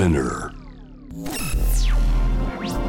[0.00, 0.50] Spinner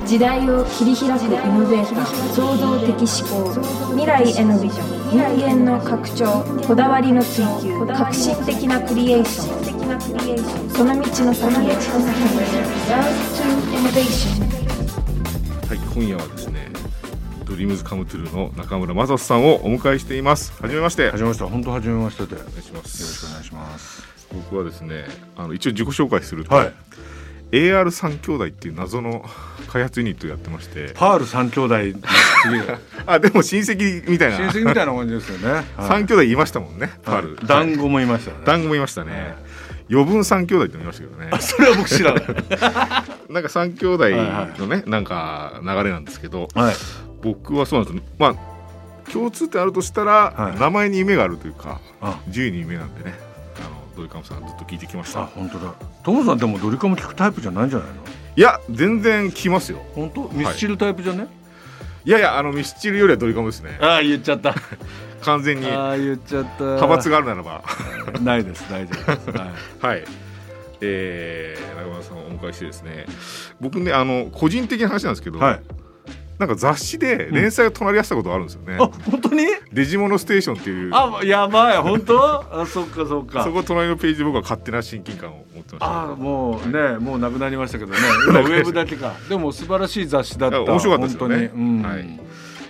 [0.06, 3.51] 時代を切り開くイノベーター創造的思考
[3.92, 12.07] 未来へのビジョン人間の拡張こだわりの追求革新的なクリエーションその道の先へ Love
[13.36, 13.43] to
[13.75, 14.48] Innovation
[15.68, 16.70] はい、今夜はですね、
[17.43, 20.54] ドリームズカムトゥルーの中村雅人さんをお迎えしています。
[20.62, 21.09] はじめまして。
[21.09, 23.02] はじめまして本当はじめましてでお願いします。
[23.02, 25.05] よろしくお願いします僕はですね、
[25.36, 26.74] あの一応自己紹介すると、はい
[27.51, 29.25] AR 三兄弟っていう謎の
[29.68, 31.75] 開発ユニットをやってまして、パール三兄弟
[33.05, 36.91] あでも親戚みたいな親戚みたいな感じですよね、はい三兄弟言いましたもんね。
[37.04, 37.36] パール。
[37.36, 39.36] はい団子もいましたよね団子もいましたね。
[39.91, 41.30] 余分三兄弟って言いましたけどね。
[41.41, 42.24] それは僕知らない
[43.30, 44.10] なんか三兄弟
[44.58, 46.76] のね、なんか流れなんですけど、はい
[47.22, 48.05] 僕はそうなんです。
[48.18, 51.82] まあ共通点あるとしたら、はい名前に夢があるというか。
[52.00, 53.13] あ自由に夢なんでね
[54.02, 55.22] ドリカムさんずっと聞いてきました。
[55.22, 55.73] あ本当だ。
[56.04, 57.96] トモさんでもドリカム聞くタイプじゃないんじゃないの？
[58.35, 59.80] いや全然聞きますよ。
[59.94, 60.27] 本当？
[60.30, 61.27] ミスチルタイプじゃね、
[62.04, 63.77] いやいやあのミスチルよりはドリカムですね。
[63.79, 64.55] ああ言っちゃった。
[65.22, 66.63] 完全にああ言っちゃった。
[66.63, 67.63] 派閥があるならば。
[68.22, 69.49] ないです大丈夫です、はい。
[69.79, 70.03] はい。
[70.81, 73.05] えー、中村さんをお迎えしてですね。
[73.59, 75.61] 僕ねあの個人的な話なんですけど、はい
[76.42, 79.45] なんか雑誌で連載が隣り合わせたことあるんですよね、あ本当に？
[79.72, 80.92] デジモノステーションっていう。
[80.92, 81.78] あやばい。
[81.78, 82.59] 本当？
[82.59, 83.44] あそっかそっか。
[83.44, 85.86] そこ隣のページで僕は勝手な親近感を持ってました。
[85.86, 88.00] ああもうねもうなくなりましたけどね。
[88.28, 89.14] 今ウェブだけか。
[89.30, 90.64] でも素晴らしい雑誌だった。
[90.64, 91.52] 面白かったですよね。
[91.53, 91.84] 本当に、うん。
[91.84, 92.19] はい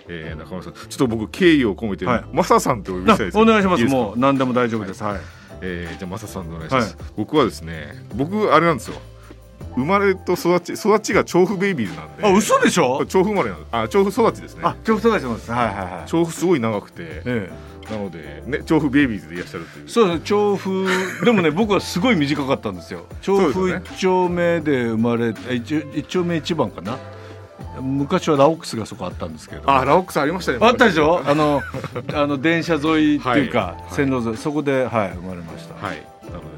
[0.09, 2.23] えー、中村さんちょっと僕敬意を込めて、はい。
[2.33, 3.85] マサさんってお呼びあしたいですお願いします。
[3.85, 5.01] もう何でも大丈夫です。
[5.01, 5.19] はい、
[5.61, 8.99] えー、じゃあマサさんでお願いします、は僕はですね僕あれなんですよ
[9.75, 12.25] 生まれと育ち育ちが調布ベイビーズなんで。
[12.25, 13.05] あ嘘でしょ？
[13.05, 14.61] 調布生まれなんあ調布育ちですね。
[14.63, 15.51] あ調布育ちです。
[15.51, 16.09] はいはいはい。
[16.09, 17.03] 調布すごい長くて。
[17.03, 17.71] ええ。
[17.91, 19.89] なのでね調布ベイビーズでいらっしゃるという。
[19.89, 20.19] そうです。
[20.19, 20.87] ね調布
[21.25, 23.05] でもね僕はすごい短かったんですよ。
[23.21, 26.97] 調布一丁目で生まれて一一丁目一番かな。
[27.79, 29.69] 昔はラオックスがそこあったんですけど。
[29.69, 31.21] あラオックスありましたねあったでしょ？
[31.25, 31.61] あの
[32.13, 33.93] あの電車沿いっていうか、はい。
[33.95, 34.37] 線路沿い。
[34.37, 36.05] そこではい生まれました、はい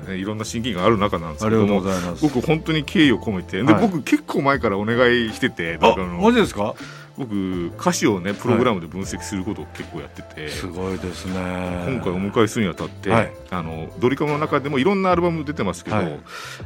[0.04, 1.82] ねいろんな親近感ある中なんですけども
[2.22, 3.82] 僕本当に敬意を込めてで、はい。
[3.82, 6.76] 僕結構前からお願いしててあマジですか？
[7.16, 11.34] 僕歌詞をねプログラムで分析することを結構やってて、すごいですね。
[11.88, 13.32] 今回お迎えするにあたって、はい。
[13.52, 16.20] あのドリカムの中でもいろんなアルバム出てますけど、はい。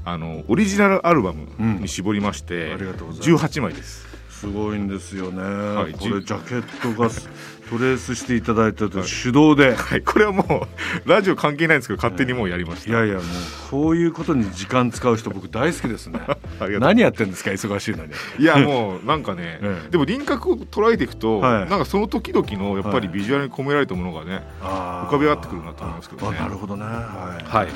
[0.06, 1.50] あのオリジナルアルバム
[1.82, 3.46] に絞りまして、ありがとうございます。
[3.46, 4.07] 18枚です。
[4.40, 5.42] すごいんですよね、
[5.90, 5.94] い。
[5.94, 7.28] これジャケットがす
[7.70, 10.68] トレースしていただいたと手動で、はい、これはも
[11.06, 12.92] うラジオ関係ないんですけど勝手にもうやりました。
[12.92, 13.24] いやいやもう
[13.72, 16.22] こういうことに時間使う人僕大好きですね。
[16.80, 18.14] 何やってんですか忙しいのに。
[18.38, 19.90] いやもうなんかね、 ええ。
[19.90, 21.70] でも輪郭を捉えていくと、はい。
[21.70, 26.38] なんかその時々のやっぱりはいビジュアルに込められたものがね、浮かび上がってくるなと思いますけどね。
[26.40, 26.84] あなるほどね。
[26.84, 27.44] はい。
[27.44, 27.68] はい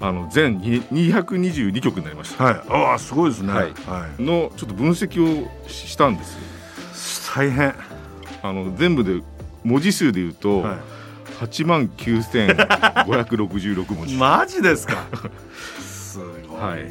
[0.00, 2.54] あの全に222曲になりました、はい。
[2.68, 3.52] ああすごいですね。
[3.52, 3.72] はい。
[3.86, 4.22] はい。
[4.22, 6.40] のちょっと分析をししたんですよ。
[7.34, 7.74] 大変。
[8.42, 9.22] あの全部で
[9.62, 10.78] 文字数で言うと、はい。
[11.40, 15.04] 8万9566文字、 マジですか？
[15.80, 16.28] すごい
[16.60, 16.86] な、はい。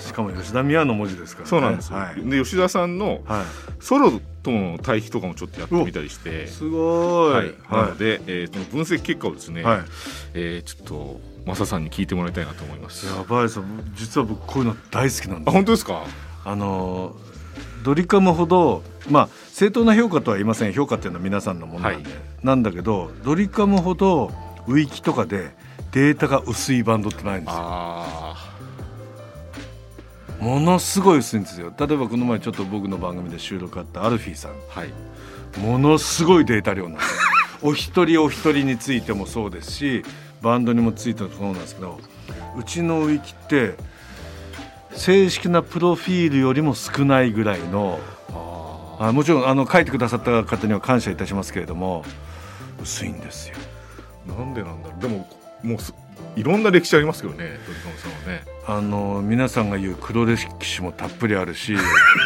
[0.00, 1.50] しかも吉田美和の文字ですからね。
[1.50, 3.44] そうなんですよ、はい、で吉田さんのは
[3.78, 6.44] ソロとの対比とかもちょっとやってみたりして。
[6.44, 7.34] い、すごい。
[7.34, 7.54] はい。
[7.70, 9.80] なので、えーその分析結果をですね、はい。
[10.34, 13.06] えーちょっとマサさんに聞いてもらいたいなと思います。
[13.06, 13.60] やばいです
[13.94, 16.04] 実は僕こういうの大好きなんですあ本当ですか？
[16.44, 17.16] あの
[17.82, 20.72] ドリカムほどまあ正当な評価とは言いません。
[20.72, 22.20] 評価っていうのは皆さんのものなんで、はい。
[22.42, 24.32] なんだけどドリカムほど
[24.66, 25.54] ウィキとかで
[25.90, 27.60] データが薄いバンドってないんですよ。
[27.60, 28.52] あ
[30.40, 31.72] ものすごい薄いんですよ。
[31.78, 34.52] 例えばこの前ちょっと僕の番組で収録あったアルフィーさん。
[34.52, 34.90] あはい。
[35.58, 37.20] ものすごいデータ量なんですよ。
[37.62, 40.04] お一人お一人についてもそうですし
[40.42, 41.98] バンドにもついてもそうなんですけど
[42.56, 43.74] うちのウィキって
[44.94, 47.98] 正式なプロフィールよりも少ないぐらいの
[48.98, 52.04] ああもちろんあの書いてくださった方には感謝いたしますけれども
[52.82, 53.56] 薄いんですよ。
[54.26, 55.00] ーなんでなんだろう。
[55.00, 55.28] でも
[55.62, 55.94] もうす
[56.36, 58.44] いろんな歴史ありますけどねドリカムさんはね。
[58.66, 61.76] あの皆さんが言う黒歴史もたっぷりあるし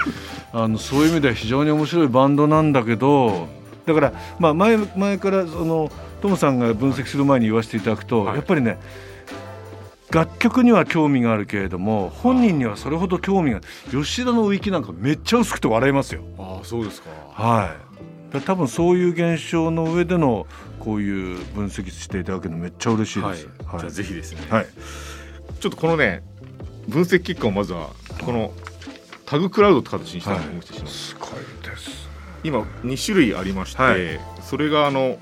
[0.52, 3.48] あのそういう意味では非常に面白いバンドなんだけど
[3.86, 5.90] だから、まあ、前前からその
[6.20, 8.36] トムさんが分析する前に言わせていただくと、はい。
[8.36, 8.78] やっぱりね
[10.10, 13.60] 楽曲には興味があるけれども本人にはそれほど興味が
[13.90, 16.22] 吉田のウィキなんかめっちゃ薄くて笑いますよ。
[16.38, 17.10] ああそうですか。
[17.32, 17.74] は
[18.30, 18.32] い。
[18.32, 20.46] だ多分そういう現象の上での
[20.80, 23.48] こういう分析していただけるのめっちゃ嬉しいはい、です。
[23.48, 24.66] じゃあぜひですね、はい。
[25.60, 26.22] ちょっとこのね
[26.88, 27.90] 分析結果をまずは
[28.24, 28.52] この
[29.26, 31.30] タグクラウドって形にしたいと思ってしまいます、すごい
[31.68, 32.08] です。
[32.44, 34.20] 今2種類ありまして、はい。
[34.40, 35.18] それがあの、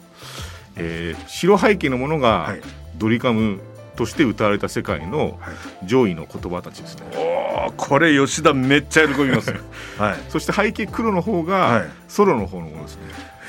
[0.76, 2.60] えー白背景のものがはい。
[2.96, 3.60] ドリカム
[3.96, 5.50] として歌われた世界のは
[5.82, 5.86] い。
[5.86, 9.50] 上位の言葉たちですね、おこれ吉田めっちゃ喜びます。
[9.50, 9.56] よ
[9.98, 10.16] はい。
[10.28, 11.88] そして背景黒の方はがい。
[12.08, 13.02] ソロの方のものですね、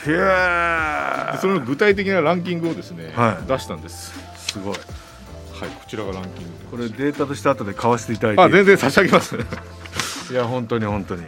[0.08, 3.48] へえでそれの具体的なランキングをですね、はい。
[3.48, 4.14] 出したんです。
[4.38, 4.74] すごい。
[4.74, 6.52] はいこちらがランキング。
[6.72, 8.42] これデータとして後で買わせていただいて。
[8.42, 9.36] あ全然差し上げます。
[10.32, 11.24] いや本当に本当に。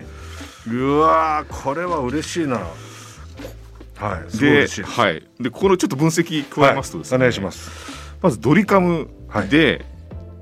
[0.69, 2.59] うわーこれは嬉しいな
[3.97, 5.27] はいではい。
[5.39, 7.69] でここのちょっと分析加えますとですね、はいお願いします。
[8.21, 9.09] まずドリカム
[9.49, 9.85] で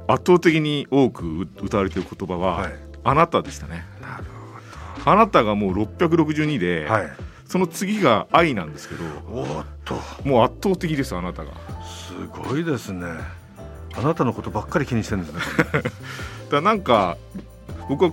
[0.08, 2.74] 圧倒的に多く歌われている言葉は、はい。
[3.04, 3.86] あなたでしたね。
[5.06, 7.12] あなたがもう662で、はい。
[7.48, 9.96] その次が愛なんですけどおーっと。
[10.28, 11.52] もう圧倒的ですあなたが。
[11.86, 13.06] すごいですね。
[13.96, 15.42] あなたのことばっかり気にしてるんですね。
[16.52, 17.18] だなんか
[17.88, 18.12] 僕は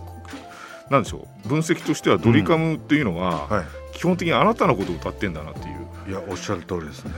[0.91, 1.49] なんでしょう。
[1.49, 5.83] 分析としてはドリカムっていうのは、は基本的にあなたのことを歌ってんだなっていう。
[6.09, 7.13] いいやおっしゃる通りですね。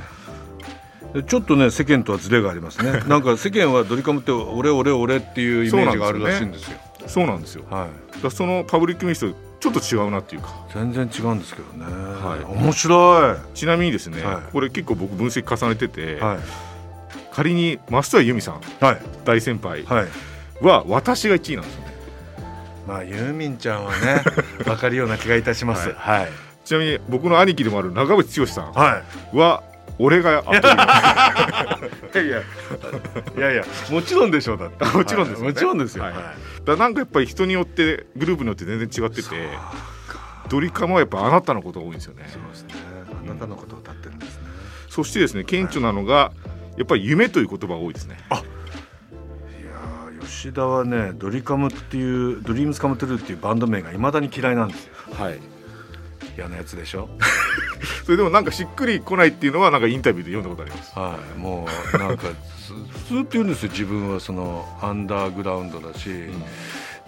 [1.14, 3.02] でちょっとね世間とはズレがありますね。
[3.08, 6.78] なんか世間はドリカムって俺俺俺っていうイメージがあるらしいんですよ。
[7.06, 7.64] そうなんですよ。
[7.70, 7.88] は
[8.20, 8.24] い。
[8.24, 10.52] らそのパブリックイメージとちょっと違うなっていうか。
[10.74, 12.44] 全然違うんですけどね、はい。
[12.44, 14.52] 面白ちなみにですね、はい。
[14.52, 16.38] これ結構僕分析重ねてて、いはい。
[17.32, 19.02] 仮に増田由美さんはい。
[19.24, 20.06] 大先輩はい。
[20.60, 21.94] は私が1位なんですよね。
[22.86, 24.22] まあユーミンちゃんはね
[24.64, 25.94] 分かるような気がいたします。
[25.96, 29.62] はいちなみに僕の兄貴でもある長渕剛さんは
[29.98, 30.42] 俺が
[32.14, 32.42] いやいや。
[33.36, 34.84] いやいやもちろんでしょうだって。
[34.96, 36.04] もちろんですもちろんですよ、
[36.64, 39.28] だなんかやっぱり人によってグループによって全然違ってて
[40.48, 42.28] ドリカムはやっぱあなたのことが多いんですよね。
[42.28, 42.74] そうですね。
[43.24, 44.42] あなたのことを歌ってるんですね、
[44.88, 46.32] そしてですね顕著なのが
[46.76, 48.16] やっぱり夢という言葉が多いですね。
[48.30, 54.92] いやー吉田はねドリカムっていうドリームスカムトゥルーっていうバンド名がいまだに嫌いなんですよ。
[55.12, 55.38] はい
[56.36, 57.08] 嫌なやつでしょ？
[58.04, 60.98] それでもなんかしっくりこないっていうのはなんかインタビューで読んだことあります。
[60.98, 62.74] はいもうなんかず
[63.14, 63.70] ずっと言うんですよ。
[63.70, 66.08] 自分はそのアンダーグラウンドだし、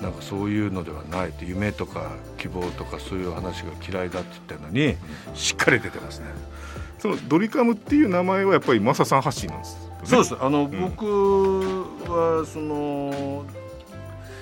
[0.00, 4.96] なんかそういうのではないって夢とか希望とかそういう話が嫌いだって言ってるのに
[5.34, 6.26] しっかり出てますね。
[6.99, 10.37] そのドリカムっていう名前はやっぱりマサさん発信なんですよね、そうです。
[10.40, 10.70] あの、ん。
[10.81, 11.05] 僕
[12.11, 13.44] はその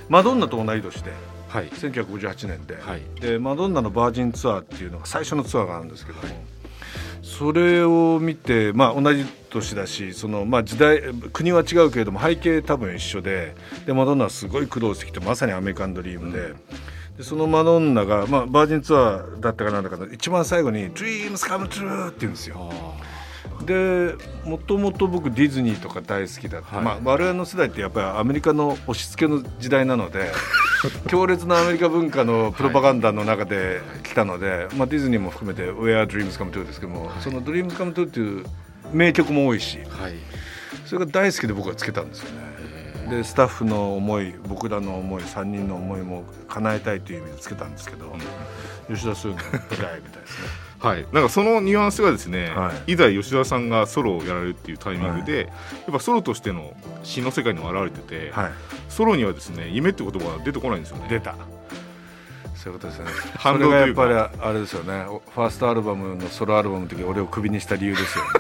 [0.09, 1.13] マドンナと同い年で
[1.55, 1.69] はい。
[1.69, 3.03] 1958年で、はい。
[3.21, 6.25] でマドンナのバージンツアーっていうのが最初のツアーがあるんですけども、
[7.23, 11.01] それを見てまあ同じ年だしそのまあ時代
[11.33, 13.55] 国は違うけれども背景多分一緒で
[13.87, 16.55] でマドンナはすごい苦労してきてまさにアメリカンドリームで。
[17.17, 22.73] でそのマドンナが、まあ、バージンツアーだったかなんだかの一番最後に「Dreams come true」って言うんですよ。
[23.63, 24.15] で
[24.45, 26.85] もともと僕ディズニーとか大好きだった、はい。
[26.85, 30.33] まあ、我々の世代ってやっぱりアメリカの押し付けの時代なので
[31.09, 38.45] 強烈なアメリカ文化のプロパガンダの中で来たので、まあ、ディズニーも含めて「Where Dreams Come True」ですけども、その「Dreams Come True」っていう
[38.93, 40.15] 名曲も多いしはい。
[40.87, 42.55] それが大好きで僕はつけたんですよね。
[43.11, 48.17] でスタッフの思い僕らの思い3人の思いも叶えたいという意味でつけたんですけど、
[48.89, 50.49] 吉田そういうの嫌いみたいですね。
[50.85, 52.95] はい、なんかそのニュアンスがですね、、はい。
[52.97, 55.47] ざ吉田さんがソロをやられるっていうタイミングで、や
[55.91, 58.53] っぱソロとしての詩の世界にも現れてて、はい、
[58.91, 61.07] ソロにはですね夢って言葉が出てこないんですよね。
[61.09, 61.35] 出た。
[62.55, 63.07] そういうことですね。
[63.37, 65.05] 反それがやっぱりあれですよね。
[65.35, 68.31] ファーストアルバムのソロアルバムの時俺をクビにした理由ですよね。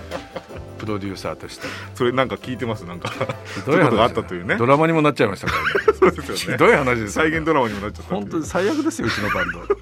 [0.78, 1.66] プロデューサーとして。
[1.94, 2.84] それなんか聞いてます？
[2.84, 3.08] なんか。
[3.08, 4.56] ひそういうことがあったというね。
[4.56, 5.68] ドラマにもなっちゃいましたからね。
[5.98, 6.54] そうですよね。
[6.54, 9.75] ひどい話ですよ再現ドラマにもなっちゃった本当に最悪ですようちのバンド、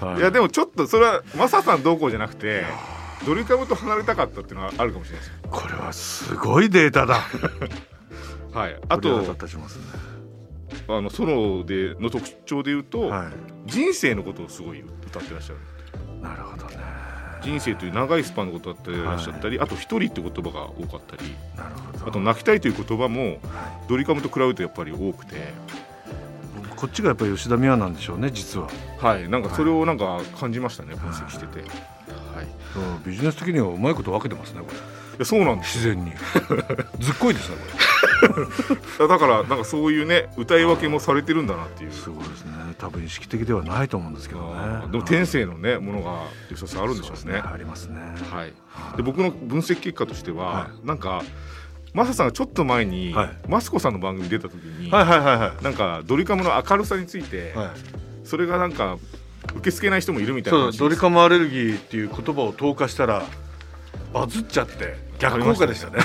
[0.00, 0.18] はい。
[0.18, 2.64] いやでもちょっとそれはマサさんどうこうじゃなくて
[3.24, 7.20] ドリカムと離れたかったっていうのはあるかもしれないですこれはすごいデータだ。
[8.52, 9.28] はい、あとね。
[10.88, 13.30] あのソロでの特徴で言うと、は
[13.64, 15.58] 人生のことをすごい歌ってらっしゃる。
[16.20, 16.76] いなるほどね。
[17.42, 21.34] 人生という長いスパンのことだってらっしゃったり、あと一人って言葉が多かったり
[22.04, 23.38] あと泣きたいという言葉もはい。
[23.88, 25.36] ドリカムと比べるとやっぱり多くて
[26.76, 28.68] こっちがやっぱり吉田美和なんでしょうね実は。
[28.98, 29.28] はい。
[29.28, 31.66] なんかそれをなんか感じましたね分析してて、はい、
[33.08, 34.96] ビジネス的にはうまいこと分けてますねこれ。
[35.18, 36.12] やそうなんです自然に。
[37.00, 37.56] ずっこいですね
[38.98, 41.90] こだからなんかそういうね歌い分けもされてるんだなっていう。
[41.90, 42.52] れすごいですね。
[42.78, 44.88] 多分意識的ではないと思うんですけどね。
[44.90, 47.18] でも天性のねものが吉田さんあるんでしょうね。
[47.20, 48.00] そですありますね。
[48.30, 48.52] はい、
[48.96, 51.22] で僕の分析結果としては、はなんか
[51.96, 53.30] マサさんがちょっと前に、はい。
[53.48, 55.64] マスコさんの番組に出た時に、はいはいはいはい。
[55.64, 57.70] なんかドリカムの明るさについて、はい。
[58.26, 58.98] それがなんか
[59.54, 63.24] 受け付けない人もいるみたいな話そうドリカムアレルギーっていう言葉を投下したら
[64.12, 66.00] バズっちゃって逆効果でしたね。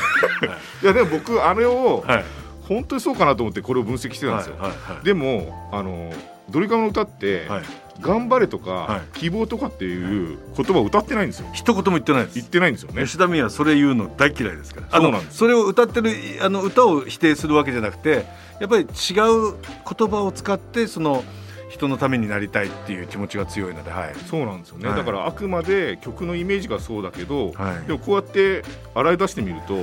[0.81, 2.23] いやでも僕あれをはい。
[2.61, 5.03] 本当にそうかなと思ってこれを分析してたんですよ、はいはいはい。
[5.03, 6.13] でもあの
[6.49, 7.63] ドリカムの歌って、はい
[7.99, 9.19] 頑張れとか、はい。
[9.19, 11.47] 希望とかっていう言葉を歌ってないんですよ。
[11.53, 12.35] 一言も言ってないです。
[12.35, 13.03] 言ってないんですよね。
[13.03, 15.01] 吉田美はそれ言うの大嫌いですから。
[15.01, 15.37] そうなんです。
[15.37, 18.25] それを歌ってるあの歌を否定するわけじゃなくて
[18.59, 21.23] やっぱり違う言葉を使ってその
[21.69, 24.15] 人のためになりたいっていう気持ちが強いので、はい。
[24.29, 24.97] そうなんですよね、はい。
[24.97, 27.87] だからあくまで曲のイメージがそうだけど、はい。
[27.87, 29.75] でもこうやって洗い出してみると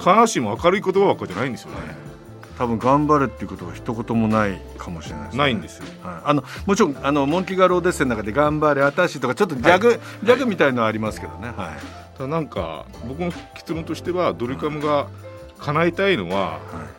[0.00, 1.76] 必ずしも明るい言葉ばっかりじゃないんですよね、
[2.58, 5.84] 多分頑張れっていうことが一言もないかもしれないです、ね、ないんですよ。
[6.02, 12.16] はい、あのもちろんあのモンキガローデッセンの中で「頑張れ私」とかちょっとギャグ、ギャグみたいのはありますけどね、はい。
[12.16, 15.06] ただなんか僕の結論としてはドリカムが
[15.60, 16.58] 叶えたいのは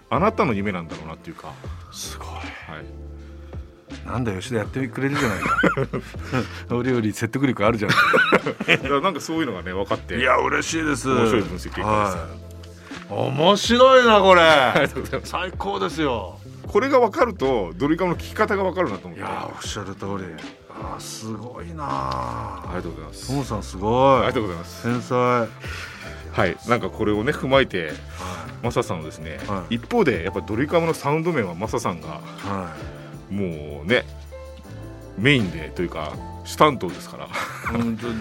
[0.10, 1.52] あなたの夢なんだろうなっていうか、
[1.92, 2.28] すごい。
[2.28, 2.42] は
[2.82, 5.60] い、なんだ吉田やってくれるじゃないか。
[6.74, 7.94] 俺より説得力あるじゃな
[8.74, 10.18] い だからなんかそういうのがね分かって。
[10.18, 11.10] いや嬉しいです。
[11.10, 12.49] 面白い分析ですはい、
[13.10, 14.42] 面白いなこれ。
[15.24, 16.38] 最高ですよ。
[16.68, 19.20] これが分かるとドリカムの聴き方が分かるなと思って。
[19.20, 20.26] いやおっしゃる通り。
[20.70, 23.28] あーすごいなありがとうございます。
[23.28, 24.18] トモさんすごい。
[24.18, 24.84] ありがとうございます。
[24.84, 25.48] 天才は
[26.32, 26.56] はい。
[26.68, 27.92] なんかこれをね踏まえて
[28.62, 29.76] マサさんはですね、はい。
[29.76, 32.12] 一方でやっぱドリカムのサウンド面はマサさんがい。
[32.12, 32.76] は
[33.32, 34.06] もうね
[35.18, 36.14] メインでというか
[36.50, 37.28] 主担当ですから。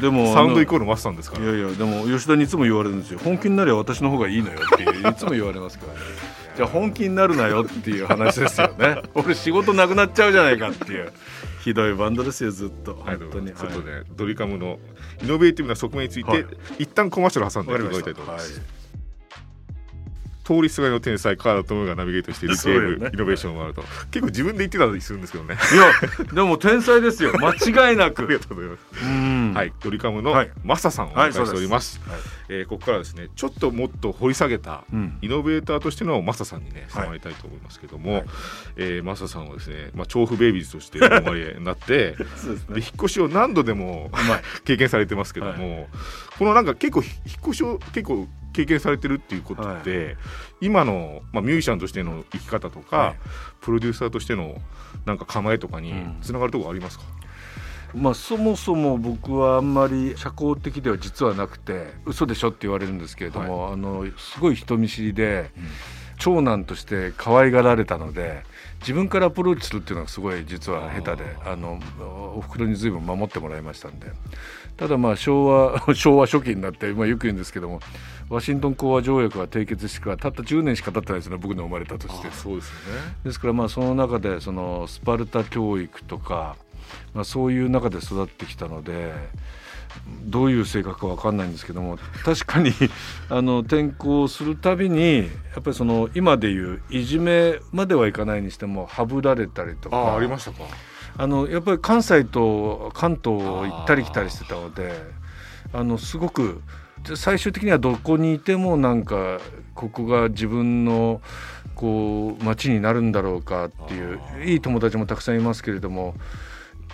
[0.03, 1.45] でもサウンドイあコールマサさんですから。
[1.45, 3.19] のいやいやでも吉田にいつも言われるんですよ。
[3.25, 6.01] 本気になりゃ私の方がいいのよっていつも言われますからね。
[6.55, 9.01] じゃあ本気になるなよっていう話ですよね。
[9.15, 11.11] 俺仕事なくなっちゃうじゃないかっていう
[11.65, 13.03] ひどいバンドですよずっと。
[13.03, 13.55] はい本当に。
[13.55, 14.79] ちょっとね、ドリカムの
[15.23, 16.47] イノベーティブな側面について、はい。
[16.81, 18.61] 一旦コマーシャル挟んでいましたたはいいと思います、
[20.49, 25.59] 通りすがりの天才川田智也がナビゲートしているゲーム、イノベーションワールド結構自分で言ってたりするんですけどね。
[25.75, 27.33] いやでも天才ですよ。
[27.39, 29.53] 間違いなありくがとうございます、うん。
[29.55, 30.51] はいドリカムのはい。
[30.65, 32.21] マサさんをお迎えしております,、はい。
[32.49, 35.19] えーここからはですねちょっともっと掘り下げたうん。
[35.21, 37.05] イノベーターとしてのマサさんにねはい。
[37.05, 38.25] 迫りたいと思いますけども、はい。
[38.77, 44.11] えーマサさんはですね、まあ、調布ベイビーズとしてお生まれになって そうですで引っ越しを何度でも
[44.65, 45.89] 経験されてますけども、
[46.39, 48.27] このなんか結構ひ引っ越しを結構
[48.59, 50.17] 経験されてるっていうことって、
[50.61, 53.17] 今の、まあ、ミュージシャンとしての生き方とか、はい。
[53.61, 54.61] プロデューサーとしての
[55.07, 56.19] なんか構えとかにうん。
[56.21, 57.05] つながるところありますか、
[57.95, 65.53] まあそもそも僕はあんまり社交的では実はなくて嘘でしょって言われるんですけれども、あのすごい人見知りで、
[66.19, 68.43] 長男として可愛がられたので
[68.81, 71.81] 自分からアプローチするっていうのがすごい実は下手であの
[72.37, 74.11] おふくろに随分守ってもらいましたんで
[74.79, 77.81] ただまあ昭和 昭和初期になって、まあ、よく言うんですけども
[78.31, 82.29] ワシントン講和条約が締結してからたった10年しか経ってないですよね僕の生まれたとして。
[82.29, 83.01] あそうですよね。
[83.25, 86.57] ですからまあその中でそのスパルタ教育とか、
[87.13, 89.15] まあ、そういう中で育ってきたので
[90.25, 92.73] どういう性格かわかんないんですけども確かに
[93.31, 95.25] あの転校するたびにや
[95.61, 99.97] っぱりその今でいういじめまではいかないにしてもはぶられたりとか。
[99.97, 100.59] あありましたか？
[101.19, 104.93] あのやっぱり関西と関東を行ったり来たりしてたので
[105.73, 106.63] あのすごく
[107.03, 109.41] で最終的にはどこにいてもなんか
[109.75, 111.21] ここが自分の
[111.75, 116.15] こう街になるんだろうかっていういい友達もたくさんいますけれども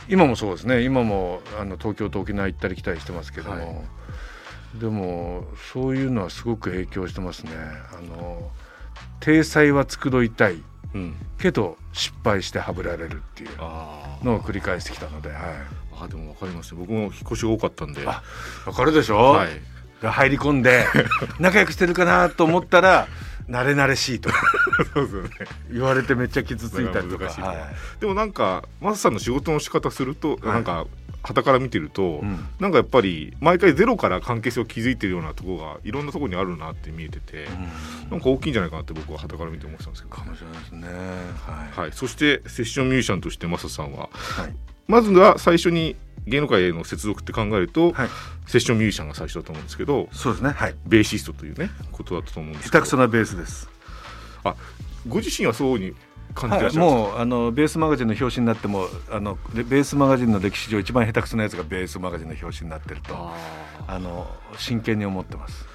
[0.09, 0.83] 今もそうですね。
[0.83, 3.63] 今もあの東京と沖縄行ったり来たりしてますけども、は
[4.77, 4.79] い。
[4.79, 7.53] でもそういうのはすごく影響してますね。
[7.97, 8.51] あの
[9.21, 10.63] 体裁は繕いたい
[10.95, 11.15] うん。
[11.39, 15.39] けど失敗してはぶられるっていうのを繰り返してきたので、はい、
[16.01, 16.79] あでも分かりますよ。
[16.79, 18.07] 僕も引っ越しが多かったんで。
[18.07, 18.23] あ
[18.67, 19.49] わかるでしょ、はい。
[20.03, 20.87] 入り込んで
[21.39, 23.09] 仲良くしてるかなと思ったら
[23.49, 24.31] 慣れ慣れしいと。
[24.31, 24.41] か
[24.95, 25.29] そうですよね。
[25.71, 27.55] 言われてめっちゃ傷ついたりとか、は
[27.99, 28.01] い。
[28.01, 30.87] でもなんかマサさんの仕事の仕方すると、はいなんか
[31.25, 32.47] 傍から見てると、うん。
[32.61, 37.47] なんかやっぱり毎回ゼロから関係性を築いてるようなところがいろんなところにあるなって見えてて、
[38.11, 40.89] なんか大きいんじゃないかなって僕は傍から見て思ってたんですけど、かもしれないですね。
[40.89, 44.11] はい、はい、そしてセッションミュージシャンとしてマサさんは。
[44.13, 44.55] はい。
[44.87, 48.09] まずは最初に芸能界への接続って考えると、はい。
[48.47, 50.51] セッションミュージシャンが最初だと思うんですけどそうですね。
[50.51, 50.75] はい。
[50.87, 52.85] ベーシストというねことだったと思うんですけど。
[52.85, 53.71] 下手くそなベースです。
[54.45, 54.55] あ
[55.09, 55.95] ご自身はそうに
[56.35, 63.35] 感じてらはい、っしゃるんですか、もうあのベースマガジンの表紙になってもあのベベースマガジンの歴史上一番下手くそなやつがベースマガジンの表紙になってるとあ
[63.87, 64.27] あの
[64.59, 65.67] 真剣に思ってます。
[65.67, 65.75] ー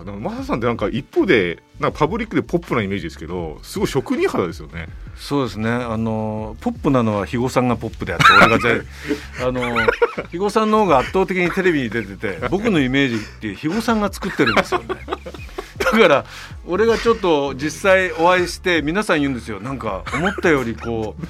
[0.00, 5.70] あでもマサさんってなんか一方でなんかパブリックでポップなイメージですけどすごい職人肌ですよねそうですね。
[5.70, 8.82] あのポップなのは肥後さんがポップであって俺がぜ
[9.40, 9.60] あの
[10.16, 14.96] 肥後さんの方が圧倒的にテレビに出てて僕のイメージって肥後さんが作ってるんですよね。
[15.78, 16.24] だから
[16.66, 19.60] 俺がちょっと実際お会いして皆さん言うんですよ。
[19.60, 21.24] なんか思ったよりこう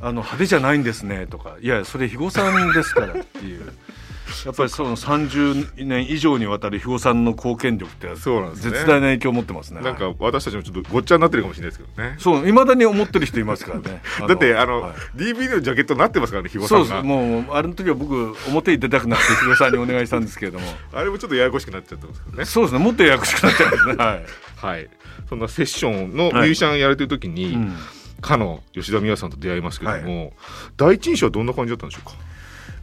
[0.00, 1.56] あの派手じゃないんですねとか。
[1.60, 3.72] いやそれ肥後さんですからっていう
[4.44, 8.70] やっぱりその30年以上にわたる肥後さんの貢献力ってそうなんですね。
[8.72, 9.80] 絶大な影響を持ってますね。
[9.80, 12.16] なんか私たちもちょっとごっちゃになってるかもしれないですけどね。
[12.18, 14.02] そういまだに思ってる人いますからね。
[14.26, 14.92] だってあの、はい。
[15.16, 16.92] DVD のジャケットになってますからね肥後さそうです。
[16.92, 20.66] んがもうあれの時は僕表に出たくなくて肥後さんにお願いしたんですけれども。
[20.92, 22.44] あれもちょっとややこしくなっちゃってますけどね。
[22.44, 22.78] そうですね。
[22.80, 23.94] もっとややこしくなっちゃうんですね。
[24.02, 24.24] はい、
[24.56, 24.88] はい。
[25.28, 27.76] そんなセッションのミュージシャンやれてる時に、うん。
[28.20, 30.32] かの吉田美和さんと出会いますけども、
[30.78, 32.16] 第一印象はどんな感じだったんでしょうか？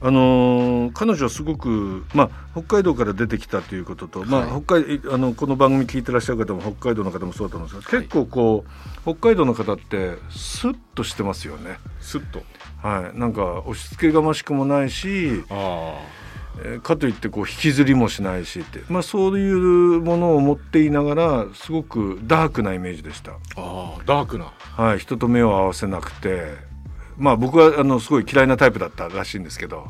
[0.03, 4.63] あのー彼女はすごく、まあ、北海道から出てきたということと、まあ、はい。
[4.63, 7.88] 北海あのこの番組聞いてらっしゃる方も北海道の方もそうだと思うんです。
[7.88, 8.08] けど、はい。
[8.08, 8.65] 結構こ
[9.05, 11.77] う北海道の方ってスッとしてますよね。
[12.00, 12.41] スッと。
[12.81, 16.00] はい、なんか押し付けがましくもないし、あ
[16.63, 23.34] えーかといってこう引きずりもしないしって、まあ、そういうものを持っていながらすごくダークなイメージでした。
[23.55, 24.51] あーダークな。
[24.75, 26.70] はい、人と目を合わせなくて、
[27.21, 29.89] まあ、僕はあのすごい嫌いなタイプだったらしいんですけど、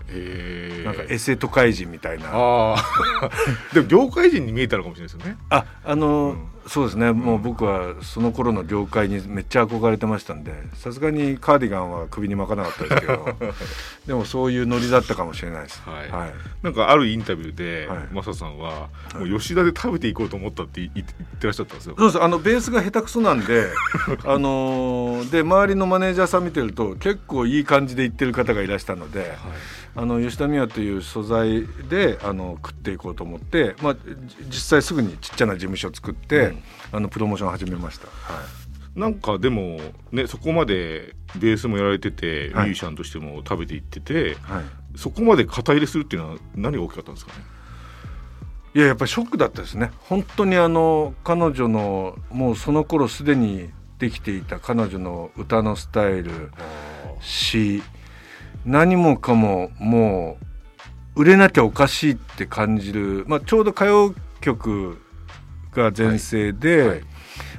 [0.83, 2.75] なんかエセ都会人みたいな。
[3.73, 5.37] でも業界人に見えたのかもしれないですよね。
[5.49, 13.35] ああの、うんそうですね、もう僕はその頃の業界にめっちゃ憧れてましたんでさすがにカーディガンは首に巻かなかったですけど
[14.07, 15.81] でもそういうノリだったかもしれないです。
[15.85, 16.09] はい。
[16.09, 16.33] はい。
[16.63, 17.99] なんかあるインタビューで、はい。
[18.11, 21.13] マサさんは、もう吉田で食べていこうと思ったって言言って
[21.43, 21.95] らっしゃったんですよ。
[21.97, 22.23] そうです。
[22.23, 23.67] あのベースが下手くそなんで
[24.25, 29.37] あのーで周りのマネージャーさん見てると結構いい感じで言ってる方がいらしたので、
[29.93, 34.01] あの吉田美和という素材であの食っていこうと思って、まあ、じ
[34.47, 36.63] 実際すぐにちっちゃな事務所を作って、うん。
[36.93, 38.07] あのプロモーションを始めました。
[38.07, 38.41] は
[38.95, 38.99] い。
[38.99, 39.79] なんかでも
[40.11, 42.69] ねそこまでベースもやられてて、はい。
[42.69, 44.63] ミュージシャンとしても食べていっててはい。
[44.95, 47.37] そこまで肩入れするっていうのは何が大きかったんですかね？
[48.73, 49.91] いややっぱりショックだったですね。
[49.99, 53.69] 本当にあの彼女のもうその頃すでに
[53.99, 56.51] できていた彼女の歌のスタイル
[57.19, 57.83] 詩
[58.65, 60.37] 何もかもも
[61.15, 64.97] う売れなきゃおかしいって感じる、まあ、ちょうど歌謡曲
[65.73, 66.89] が全盛で、はい。
[66.89, 67.01] はい。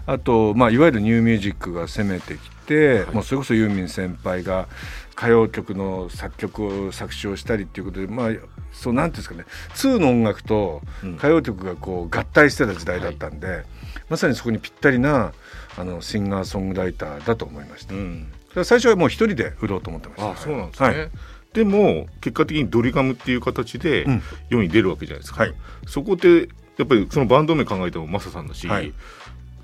[0.07, 3.15] あと、まあ、いわゆるニューミュージックが攻めてきて、はい。
[3.15, 4.69] もうそれこそユーミン先輩が
[5.17, 8.31] 歌謡曲の作曲を作詞をしたりっていうことでまあ
[8.73, 9.45] そうなんていうんですかね。
[9.75, 11.15] 2の音楽とうん。
[11.15, 13.65] 歌謡曲がこう合体してた時代だったんで、
[14.09, 15.33] まさにそこにぴったりな
[15.77, 17.95] あのシンガーソングライターだと思いました。
[17.95, 20.31] うん、最初はもう一人で売ろうと思ってました。
[20.33, 21.11] あそうなんですね、はい。
[21.53, 24.23] でも結果的にドリカムっていう形でうん。
[24.49, 25.55] 世に出るわけじゃないですか、はい。
[25.87, 28.93] そこでやっぱりそのバンド名考えてもマサさんだし、はい。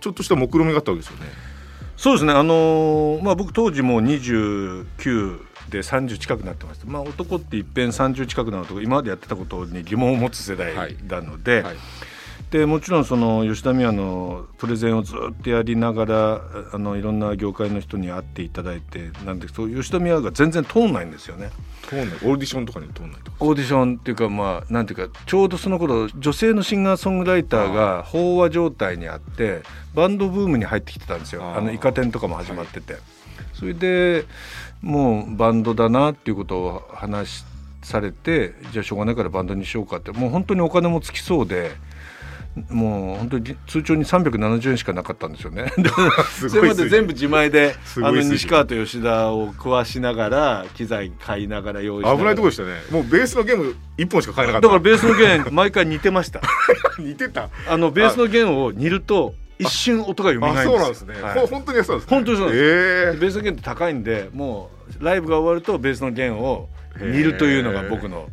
[0.00, 1.26] ちょっとした目論見があったわけですよね。
[1.96, 2.32] そうですね。
[2.32, 6.86] あのーまあ僕当時もう29で30近くなってました。
[6.86, 10.74] まあ男っていっぺん30近くなると今までやってたことに疑問を持つ世代
[11.08, 11.76] なので、はい
[12.50, 16.40] でもちろんその吉田美和のプレゼンをずっとやりながら
[16.72, 21.50] あのいろんな業界の人に会っていただいてなんですけど吉田美和が全然通んないんですよね。
[21.86, 22.08] 通んない。
[22.08, 23.36] オーディションとかに通んないとか。
[23.40, 29.60] オーディションっていうかまあなんていうかちょうどその頃女性のシンガーソングライターが飽和状態にあって
[29.94, 31.42] バンドブームに入ってきてたんですよ。
[31.54, 32.96] あのイカ天とかも始まってて、
[33.52, 34.24] それで
[34.80, 37.44] もうバンドだなっていうことを話
[37.82, 40.12] されてじゃあしょうがないからバンドにしようかって。
[40.12, 41.72] もう本当にお金もつきそうで。
[42.70, 45.72] もう本当に通帳に370円しかなかったんですよね。
[46.30, 52.18] すそれまで全部自前であの西川と吉田を食わしながら機材買いながら用意しながら。
[52.18, 52.82] 危ないとこでしたね。
[52.90, 54.68] もうベースのゲーム一本しか買えなかった。
[54.68, 56.40] だからベースの弦毎回似てました。
[56.98, 57.48] 似てた。
[57.68, 60.38] あのベースの弦を煮ると一瞬音が蘇る。
[60.38, 61.40] んですあそうなんですね、はい。
[61.40, 62.16] ほ本当にやってたんですね。
[62.16, 63.16] 本当にそうなんです。
[63.16, 66.68] えベースの弦って高いんでもうライブが終わるとベースの弦を
[67.00, 68.28] 煮るというのが僕の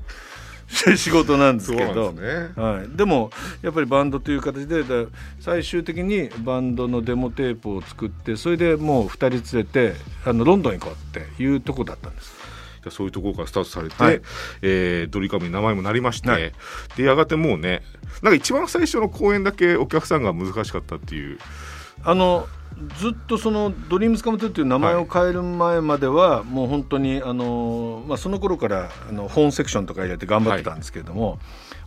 [0.97, 2.11] 仕事なんですけど。
[2.11, 2.51] ね。
[2.55, 5.05] はい、でもやっぱりバンドという形でだ
[5.39, 12.35] 最終的にバンドのデモテープを作ってそれでもう2人連れてあのロンドンに行こうっていうとこだったんです。
[12.83, 14.21] じゃあそういうところからスタートされて、はい。
[14.61, 16.51] えードリカムに名前もなりまして、はい。
[16.97, 17.83] でやがてもうね
[18.21, 21.37] なんか一番最初の公演だけお客さんが難しかったっていう。
[22.03, 22.47] あの
[22.97, 31.39] ずっとその「ドリームズカムトゥルーっていう名前を変える前までは、もう本当にあの、まあ、その頃からあのホーンセクションとか入れて頑張ってたんですけれども、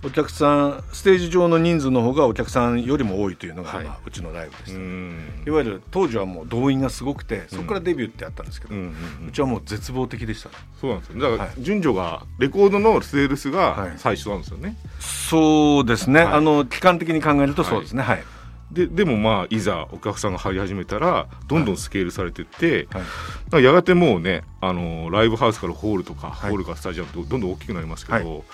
[0.04, 3.84] お客さんステージ上の人数の方がお客さんよりも多いというのが、はい。
[3.84, 5.42] まあ、うちのライブでした、ん。
[5.46, 10.48] いわゆる当時はもう動員がすごくてそこからデビューってあったんですけど、うちはもう絶望的でした。
[10.48, 11.20] ねそうなんですよ。
[11.20, 11.62] だから、はい。
[11.62, 13.56] 順序がレコードのセールスはい。
[13.76, 16.32] が最初なんですよね、そうですね、はい。
[16.34, 18.02] あの期間的に考えるとそうですね。
[18.02, 18.24] はい、
[18.70, 22.88] ででもまあいざお客さんが入り始めたらどんどんスケールされてって、
[23.50, 23.64] はい。
[23.64, 26.50] やがてもうねあのライブハウスからホールとか、はい。
[26.50, 28.44] ホールからスタジアムとどんどん大きくなりますけど、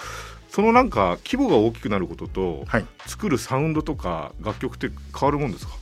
[0.48, 2.87] そのなんか規模が大きくなることと、はい。
[3.07, 5.74] 作るサウンドとか楽曲って変わるもんですか？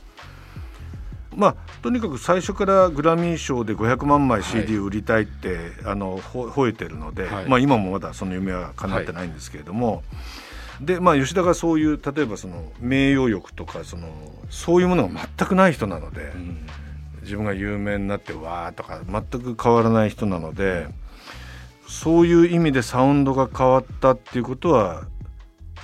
[1.35, 10.03] まあ、とにかく最初からグラミー賞で500万枚 CD 売りたいって、はい、あのほ吠えてるので、はい、まあ、今もまだその夢は叶ってないんですけれども、はい、
[10.85, 14.07] でまあ、吉田がそういう例えばその名誉欲とかその
[14.49, 16.67] そういうものが全くない人なので、うん、
[17.21, 20.87] 自分が有名になってわーとか全く変わらない人なので
[21.87, 25.03] そういう意味でサウンドが変わったっていうことは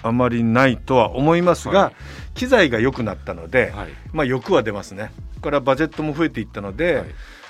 [0.02, 1.94] あまりないとは思いますが、はい、
[2.34, 5.12] 機材が良くなったので、はい、まあ欲は出ますね。
[5.42, 7.06] からバジェットも増えていったので、はい、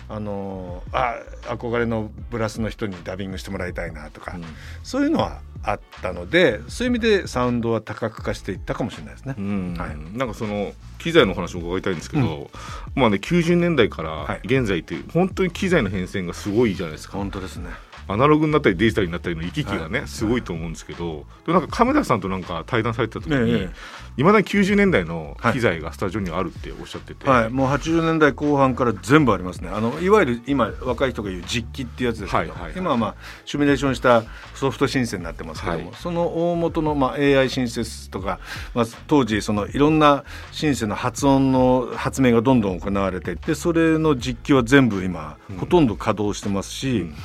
[0.09, 4.43] あのあ憧れのブラスの人にダビングしてもらいたいなとか、うん、
[4.83, 9.35] そういうのはあったのでそういう意味でサウンドは多角化していったかもしれないですね。
[9.77, 12.49] はい、なんかその機材の話を伺いたいんですけど、
[12.95, 17.17] うん、まあね90年代から現在って本当に機材の変遷がすごいじゃないですか。
[17.17, 17.69] 本当ですね。
[18.09, 23.69] アナログになったりデジタルになったりの行き来がね、はい、すごいと思うんですけど、でなんか亀田さんとなんか対談されてた時に、
[24.17, 29.69] いまだに90年代の機材がスタジオにあるっておっしゃってて、はい、もう80年代後半から全部ありますね。
[29.69, 34.23] あのいわゆる今若い人が言う実機っていうやつですけど、今はまあシミュレーションした
[34.55, 38.39] ソフトシンセになってますけども、はい、その大元のまあ AI シンセスとか、
[38.73, 47.15] まあ、当時そのいろんなシンセの発音の発明がどんどん行われてでそれの実機は全部今、ほとんど稼働してますし、うん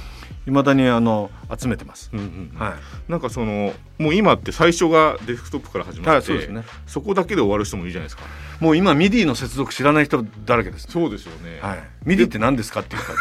[0.47, 2.77] いまだにあの集めてます、うんうんうん、は
[3.09, 8.25] い、なんかそのもう今って最初がデスクトップから始まって、そうですね、そこだけで終わる人もいるじゃないですか。
[8.61, 13.13] もう今 MIDI の接続知らない人だらけです、そうですよね、はい、 MIDI って何ですかっていうか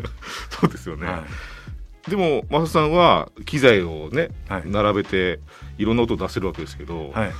[0.48, 1.24] そうですよね、は
[2.06, 5.40] い、でも増さんは機材をね、はい、並べて
[5.78, 7.32] いろんな音を出せるわけですけど、はい、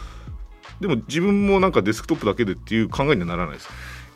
[0.80, 3.74] でも自分もなんかデスクトップだけでっていう考えにはならないですか？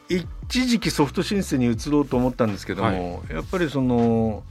[0.09, 4.45] 一時期ソフトシンセに移ろうと思ったんですけども、やっぱりその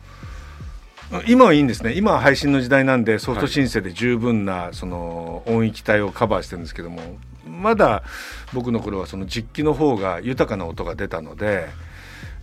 [1.27, 1.93] 今はいいんですね。
[1.93, 7.01] 今は配信の時代なんでソフト申請で十分なその音域帯をカバーしてるんですけども
[7.45, 8.03] まだ
[8.53, 11.67] 僕の頃はその実機の方が豊かな音が出たので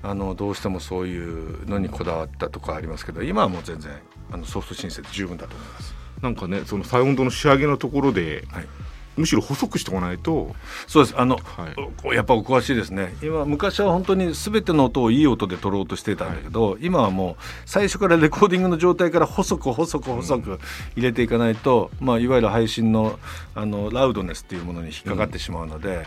[0.02, 3.92] あのどうしてもそういうのにこだわったとかありますけど今はもう全然
[4.30, 5.94] あのソフト申請で十分だと思います。
[6.22, 8.66] なんかねそのサウンドの仕上げのところで、はい
[9.16, 10.54] むしろ細くしておかないと。
[10.86, 11.14] そうです。
[11.18, 11.68] あの、は
[12.12, 13.14] い、やっぱお詳しいですね。
[13.22, 20.58] 今昔は本当に全ての音をいい音で取ろうとしてたんだけど、はい、今はもう最初からレコーディングの状態から細く細く細く
[20.96, 23.18] 入れていかないと、うん、まあ、いわゆる配信の
[23.54, 26.04] あのラウドネスっていうものに引っかかってしまうので、うん、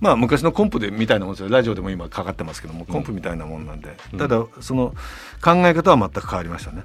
[0.00, 1.50] まあ昔のコンプでみたいなもんですよ。
[1.50, 4.94] ラジオでも今かかってますけどもコンプみたいなもんなんで、うん、ただその
[5.42, 6.84] 考え方は全く変わりましたね。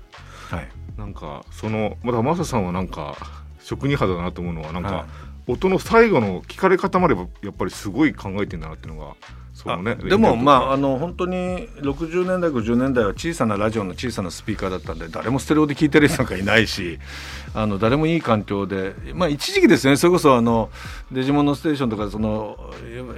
[0.49, 3.15] はい、なんかそのまだマサさんはなんか
[3.59, 9.15] 職人肌だなと思うのはなんか、はい音の最後の聞かれ方までやっぱりすごい考えてんだなっていうのが
[9.63, 16.97] そうね、でもまああの本当に60年代50年代は小さなラジオの小さなスピーカーだったんで誰もステレオで聞いてる人なんかいないし
[17.53, 19.97] あの誰もいい環境で、まあ、一時期ですね。
[19.97, 20.71] それこそあの
[21.11, 22.57] デジモンのステーションとかその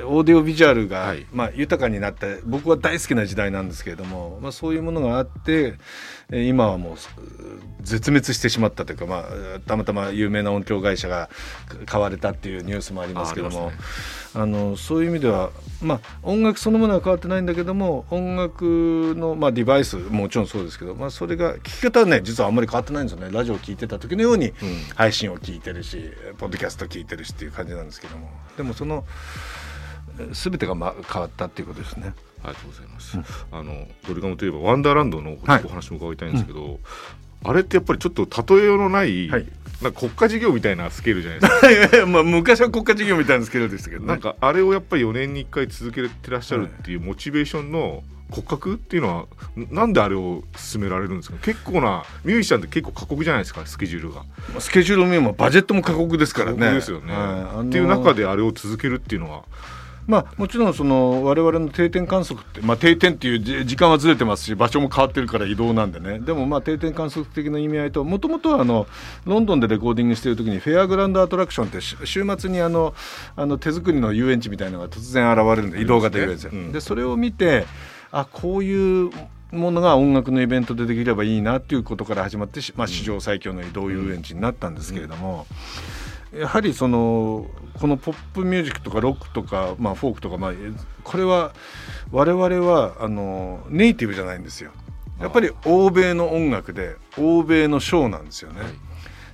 [0.06, 5.76] オーディオビジュアルが、はい、まあ、豊かになって僕は大好きな時代なんですけれども、まあ、そういうものがあって
[6.32, 6.96] 今はもう
[7.82, 9.24] 絶滅してしまったというか、まあ、
[9.66, 11.30] たまたま有名な音響会社が
[11.86, 13.72] 買われたっていうニュースもありますけども
[14.36, 23.32] あ、ね、のそういう意味では、まあ、音楽そのものは変わってないんだけども音楽の、まあ、デバイスもちろんそうですけど、まあ、それが聞き方はね実はあんまり変わってないんですよね。
[23.32, 24.54] ラジオを聴いてた時のように
[24.96, 28.30] 配信を聞いてるし、うん、ポッドキャスト聞いてるしっていう感じなんですけども。
[28.58, 29.06] でもその
[30.32, 32.14] 全てが、ま、変わったっていうことですね。
[32.44, 33.18] ありがとうございます。
[33.18, 36.80] うん、あのドリガムといえばワンダーランドのお話も伺いたいんですけど、はいうん、
[37.44, 39.46] あれってやっぱりちょっと例えようのない、はい、
[39.82, 42.06] なんか国家事業みたいなスケールじゃないですか。
[42.08, 49.26] まあ昔は国家事業みたいなスケールでしたけど、ね、なんかあれをやっぱり4年に1回続けてらっしゃるっていうモチベーションの骨格っていうのは
[49.70, 51.38] なんであれを進められるんですか？
[51.42, 53.66] 結構なミュージシャンって結構過酷じゃないですか？
[53.66, 54.24] スケジュールが。
[54.60, 56.74] スケジュールもバジェットも過酷ですからね。
[56.74, 57.24] ですよね、はい。
[57.24, 59.44] あのー、っていう中であれを続けるっていうのは
[60.08, 66.20] まあ、もちろんその我々の定点観測って、まあ、定点っていう時間はずれてますし場所も変わってるから移動なんでね。
[66.20, 68.88] でもまあ定点観測的な意味合いともともとはあの
[69.26, 72.94] ロンドンでレコーディングしている時にフェアグランドアトラクションって週末にあの
[73.36, 77.66] あの手作りの遊園地みたいなのが突然現れるんで移動型遊園地で,、うん、でそれを見て
[78.12, 79.10] あこういう
[79.52, 85.46] ものが音楽のイベントでできればいいなっていうことから始まって、まあ、史上最強の移動遊園地になったんですけれども。
[85.98, 86.03] うん
[86.34, 87.46] やはりその
[87.80, 90.52] このポップミュージックとかロックとか、まあ、フォークとか、まあ、
[91.04, 91.54] これは
[92.12, 94.72] 我々はあのネイティブじゃないんですよ。
[95.20, 98.72] やっぱり欧米の音楽で欧米のショーなんですよね、はい、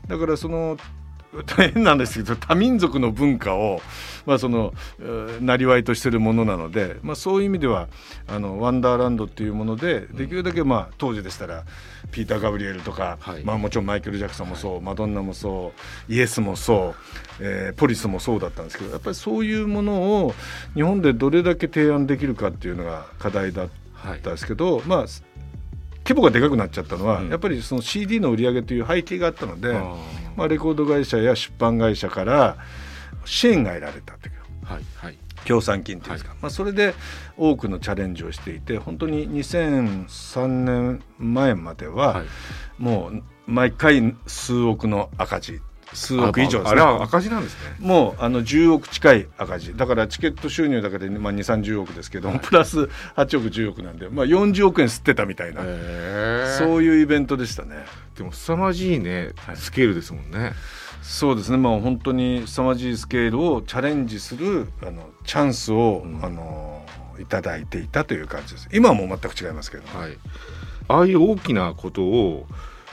[0.07, 0.77] だからその
[1.55, 3.81] 変なんですけど多民族の文化を、
[4.25, 4.73] まあ、その
[5.41, 7.87] なりわいとしてるものなので、まあ、そういう意味では
[8.27, 11.65] あのワンダーランドっていうものでできるだけ、まあ、当時でしたら
[12.11, 15.71] ピーター・ガブリエルとか、はい、まあ、もちろんマイケル・ジャクソンもそう、はい、マドンナもそ
[16.09, 16.95] うイエスもそ
[17.39, 20.33] う、えー、ポリスもそうだったんですけどやっぱりそういうものを
[20.73, 23.69] 日本でどれだけ提案できるかっていうのが課題だっ
[24.03, 25.05] たんですけど、はい、まあ
[26.09, 29.79] 規模がでかくなっちゃったのは、うん、やっぱりその CD の売り上げという背景があったので。
[30.39, 32.57] まあ、レコード会社や出版会社から
[33.25, 36.95] 支援が得られたという、はいはい、協賛金というんですか、はい、まあ、それで
[37.37, 42.23] 多くのチャレンジをしていて本当に2003年前までは、
[42.77, 45.59] もう毎回数億の赤字
[45.93, 46.81] 数億以上ですね。
[46.81, 47.75] あれ赤字なんですね。
[47.79, 49.75] もうあの10億近い赤字。
[49.75, 55.61] だからチケット収入だけで、まあ、2、30億ですけど、はい、プラス8億、10億なんで、まあ、40億円吸ってたみたいな、
[56.57, 57.85] そういうイベントでしたね。
[58.15, 60.53] でも凄まじいね、スケールですもんね。
[61.01, 66.85] そうですね、まあ、本当に凄まじいスケールをチャレンジするあのチャンスを、うん、あの
[67.19, 68.69] いただいていたという感じです。
[68.71, 70.17] 今はもう全く違いますけど、はい、
[70.87, 72.45] ああいう大きなことを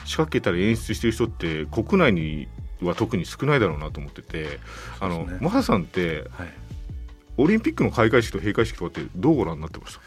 [0.05, 2.47] 仕掛けたり演出してる人って国内に
[2.81, 4.59] は特に少ないだろうなと思ってて、
[4.99, 6.53] あのマハさんって、はい、
[7.37, 10.01] オリンピックの開会式と閉会式とかってどうご覧になってました？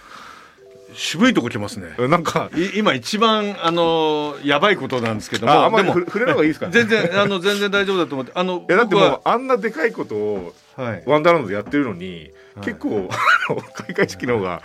[0.94, 1.94] 渋いとこ来ますね。
[2.08, 2.50] なんか。
[2.74, 13.08] 今一番あのやばいことなんですけども、あんまり触れない方がいいですか、ね、全然あの全然大丈夫だと思って、あのいやだってもうあんなでかいことをワンダーランドでやってるのに、はい、結構
[13.74, 14.62] 開会式の方が。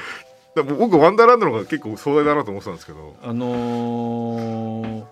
[0.56, 3.18] 僕ワンダーランドの方が結構壮大だなと思ってたんですけど。
[3.22, 5.04] あのー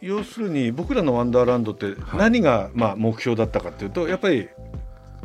[0.00, 4.48] 要するに僕らのワンダーランドって何がまあ目標だったかというとやっぱり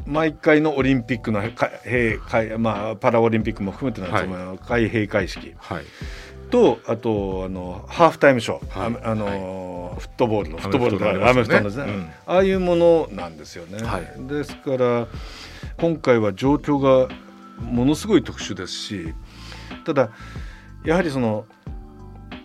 [0.06, 5.86] 毎回のオリンピックの閉まあ、パラオリンピックも含めてなんですけど、はい、開閉会式、はい、
[6.50, 13.78] とあとあのハーフタイムショー、はい、あの、はい、フットボールのフットボールとかアメフトのですね、うん、ああいうものなんですよね。
[14.28, 15.08] ですから
[15.78, 17.14] 今回は状況が
[17.62, 19.14] ものすごい特殊ですし
[19.86, 20.10] ただ
[20.84, 21.46] やはりその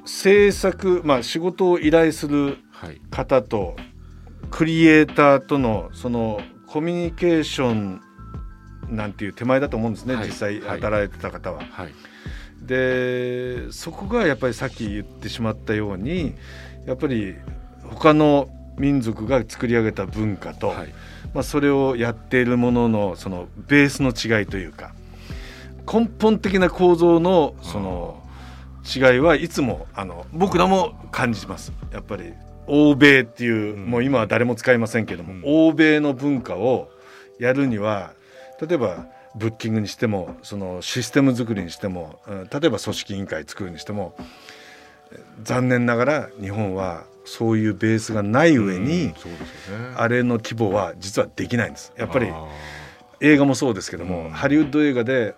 [0.09, 2.57] 制作、まあ、仕事を依頼する
[3.11, 3.77] 方と、
[4.51, 8.01] クリエイターとのそのコミュニケーション
[8.89, 11.61] なんていう手前だと思うんですね、はい、実際働いてた方は。
[11.71, 11.93] はい、
[12.63, 16.35] でそこがやっぱりさっき言ってしまったように
[16.87, 17.35] やっぱり
[17.83, 20.95] 他の民族が作り上げた文化と、はい、
[21.35, 24.95] まあ、それをやっているもののそのベースの違いというか
[25.87, 28.23] 根本的な構造のその
[28.85, 31.73] 違いはいつもあの僕らも感じます。
[31.93, 32.33] やっぱり
[32.67, 36.91] 欧米っていう、うん、もう今は誰も使いませんけども、うん、欧米の文化を
[37.39, 38.13] やるには
[38.61, 44.15] 例えばブッキングにしてもそのシステム作りにしても、うん、例えば組織委員会作るにしても
[45.43, 49.15] 残念ながら日本はそういうベースがない上に、うんね、
[49.97, 51.93] あれの規模は実はできないんです。
[51.97, 52.33] やっぱり
[53.21, 55.35] 映画もそうですけども、ハリウッド映画で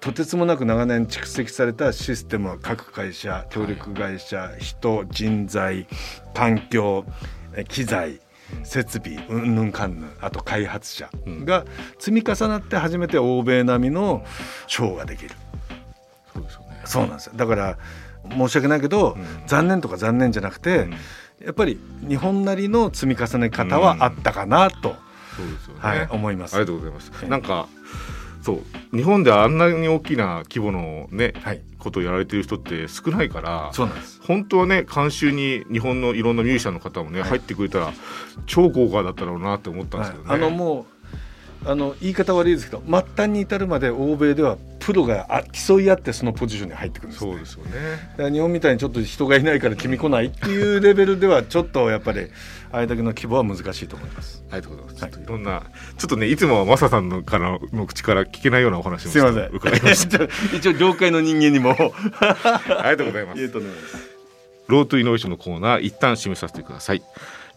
[0.00, 5.86] とてつもなく長年蓄積されたシステムは各会社協力会社、人人材
[6.34, 7.04] 環境
[7.68, 8.20] 機材
[8.64, 11.10] 設備うんぬんかんぬんあと開発者
[11.44, 11.66] が
[11.98, 14.24] 積み重なって初めて欧米並みの
[14.66, 15.30] ショーができる。
[16.32, 17.78] そうですね、そうなんですよだから
[18.30, 20.90] 申し訳ないけど、うん、残念とか残念じゃなくて、うん、
[21.44, 24.94] やっぱり日本なりの積み重ね方はあったかなと、
[25.36, 26.54] そうですね、はい、思います。
[26.54, 27.10] ありがとうございます。
[27.26, 27.68] なんか
[28.42, 28.54] そ
[28.92, 28.96] う。
[28.96, 34.20] 日本であんなに大きな規模のね、はい、ことをやられてる人って少ないからそうなんです。
[34.22, 37.92] 本当はね監修に日本のいろんなミュージシャンの方もね、はい、入ってくれたら
[38.46, 40.30] 超豪華だったろうなって思ったんですけどね。
[40.30, 40.89] はい、あのもう
[41.66, 52.28] あの言い方悪いですけど末端に至るまで欧米ではプロがあ競い合ってそのポジションに入ってくるんです、ね、そうですよね日本みたいにちょっと人がいないから君来ないっていうレベルではちょっとやっぱり
[52.72, 54.44] あれだけの規模は難しいと思います。
[54.50, 55.02] ありがとうございます。
[55.16, 55.62] はい、いろんな
[55.98, 60.24] ちょっとねいつもはマサさんのからの口から聞けないようなお話も すみません伺いました。
[60.56, 63.40] 一応業界の人間にもありがとうございます。
[64.68, 67.02] ロートイノベーションのコーナー一旦締めさせてください。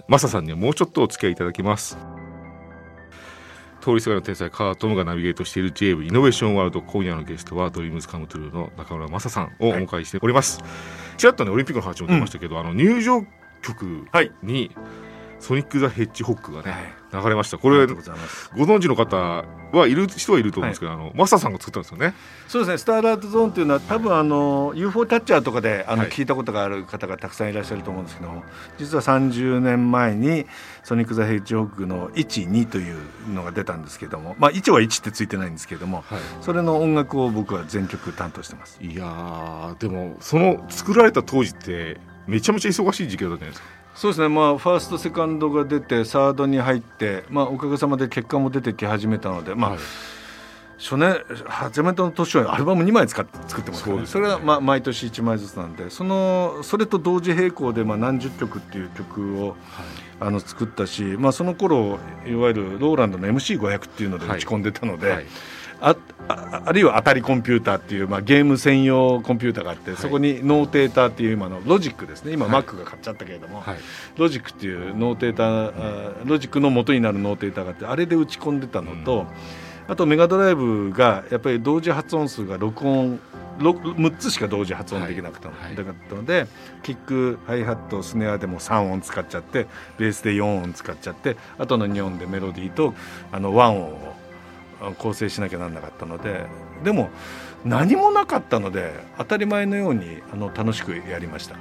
[0.08, 1.98] マサさんにはもうちょっとお付き合いいただきます。
[3.84, 10.66] 通りすがりの天才川田十夢がナビゲートしている j ブイノベーションワールド今夜のゲストはドリームズカムトゥルーの中村正人さんをお迎えしております、は
[11.16, 13.26] い、ちらっとねオリンピックの話も出ましたけど、うん、あの入場
[13.62, 14.32] 曲に、はい
[15.44, 16.72] ソニック・ザ・ヘッジホッグがね、
[17.12, 17.58] はい、流れました。
[17.58, 19.44] これご存知の方
[19.78, 19.96] はい。
[19.96, 20.44] る人はい。
[20.44, 22.14] ると思うんですけど、はい、あのマサさんが作ったんですよね
[22.48, 22.78] そうですね。
[22.78, 28.44] スターライトゾーンというのは多分あの UFO タッチャーとかであの、聞いたことがある方がたくさんいらっしゃると思うんですけども
[28.78, 30.46] 実は30年前に
[30.84, 32.98] ソニック・ザ・ヘッジホックの12という
[33.30, 38.80] のが出たんですけどもまあ1は1ってついてないんですけども、はい、それの音楽を僕は全曲担当してます。
[38.82, 49.80] いやでもその作られた当時ってめちゃめちゃ忙しい時期だったじゃないですかそうですね、まあ、ファースト、セカンドが出て、サードに入って、まあ、おかげさまで結果も出てき始めたので、まあ、はい、
[50.80, 59.58] 初年、初めの年はアルバム2枚使っ作ってますから、ね、それは、まあ、毎年1枚ずつなんで、そのそれと同時並行で、まあ、何十曲っていう曲を、はい、
[60.22, 65.12] あの作ったし、まあ、その頃いわゆるローランドの MC500 っていうので打ち込んでたので。
[65.12, 65.26] はい
[65.84, 65.98] あ
[66.66, 72.32] あるいはアタリコンピューターっていう、まあ、ゲーム専用コンピューターがあって、はい、そこにノーテーターっていう今のロジックですね。
[72.32, 73.78] 今、マックが買っちゃったけれども、はい、
[74.18, 79.22] ロジックっていうノーテーターロジックの元になるノーテーターがあってあれで打ち込んでたのと、
[79.88, 83.20] うん、あとメガドライブがやっぱり同時発音数が6音
[83.60, 86.48] 6つしか同時発音できなくて、はい、かったので
[86.82, 89.68] キックハイハットスネアでも3音使っちゃって
[89.98, 92.94] ベースで4音使っちゃってあとの2音でメロディーと
[93.32, 94.13] あの1音を
[94.92, 96.46] 構成しなきゃなんなかったので
[96.84, 97.10] でも
[97.66, 101.60] 何もなかったので当たり前のようにあの楽しくやりました、は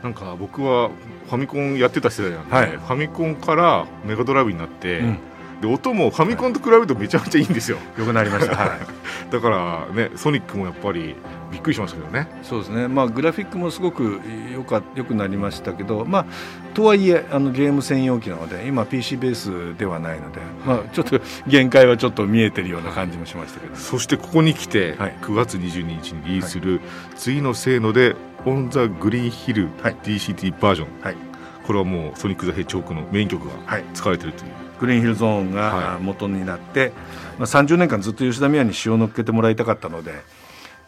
[0.00, 0.90] い、なんか僕は
[1.26, 5.18] ファミコンやってた世代なんで、はい、ファミコンからメガドライブになって、うん
[5.60, 7.78] で音もファミコンと比べるとめちゃめちゃいいんですよ。
[7.96, 8.56] よくなりました。
[8.56, 8.80] はい。
[9.30, 11.14] だからねソニックもやっぱり
[11.54, 12.26] びっくりしましたけどね。
[12.42, 12.88] そうですね。
[12.88, 14.20] まあグラフィックもすごく
[14.52, 16.26] よかよくなりましたけど、まあ
[16.74, 23.76] とはいえあのゲーム専用機なので今 PC ベースではないので、まあちょっと限界はちょっと見えてるような感じもしましたけど。
[23.76, 26.80] そしてここに来て、はい、9月22日にリリースする、
[27.14, 29.68] 次のせーのでオンザグリーンヒル
[30.02, 31.02] DCT バージョン。
[31.02, 31.16] はい。
[31.64, 33.52] これはもうソニック・ザ・ヘッジホークのメイン曲が
[33.94, 34.52] 使われているという。
[34.52, 36.96] はいグリーンヒルゾーンが元になって、はい、ま
[37.40, 40.12] あ、30年間ずっと吉田美也に詩を乗っけてもらいたかったので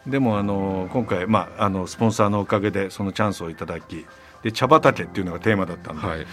[0.07, 4.05] でもあの今回、まあ、あのスポンサーのおかげでそのチャンスをいただき
[4.41, 6.25] で茶畑っていうのがテーマだったんで、はい、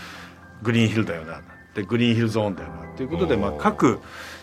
[0.63, 1.41] グリーンヒルだよな
[1.75, 4.01] でグリーンヒルゾーンだよなということで、まあ、各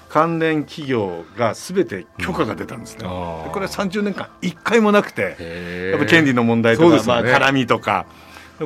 [0.10, 8.06] 関連企業がすべて許可が出たんですね、うん、これは30年間一回もなくてやっぱ権利の問題とか、ね、まあ、絡みとか。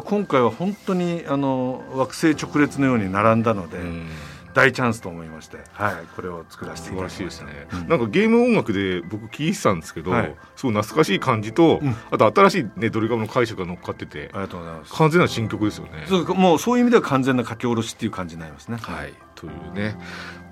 [0.04, 3.78] 今回は本当にあの惑星直列のように並んだので。
[3.78, 4.10] うん
[4.56, 7.68] 大チャンスと思いまして、はい、これを作らせていただきました、ね。
[7.74, 14.94] うん、なんかゲーム音楽で僕聞いてたんですけど、はい、すごい懐かしい感じと、うん、あと新しいねドリカムの解釈が乗っかっててありがとうございます。
[14.94, 16.06] 完全な新曲ですよね。
[16.08, 18.78] そうもうそういう意味では完全な書き下ろしっていう感じになりますね。
[18.78, 19.14] はい。
[19.36, 19.98] というね、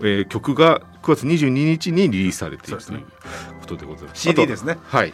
[0.01, 3.05] えー、曲が9月22日にリリースされている、ね、という
[3.61, 4.21] ことでございます。
[4.21, 4.77] CD ですね。
[4.83, 5.13] はい。